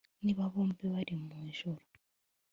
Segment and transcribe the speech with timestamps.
[0.23, 1.83] Niba bombi bari mu ijuru